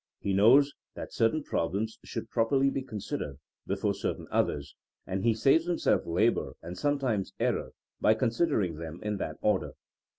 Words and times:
He 0.19 0.33
knows 0.33 0.73
that 0.95 1.13
certain 1.13 1.43
problems 1.43 1.99
should 2.03 2.31
properly 2.31 2.71
be 2.71 2.81
considered 2.81 3.37
before 3.67 3.93
certain 3.93 4.27
others, 4.31 4.75
and 5.05 5.23
he 5.23 5.35
saves 5.35 5.67
himself 5.67 6.07
labor 6.07 6.53
and 6.63 6.75
sometimes 6.75 7.33
error 7.39 7.69
by 7.99 8.15
considering 8.15 8.77
them 8.77 8.99
in 9.03 9.17
that 9.17 9.37
order. 9.41 9.73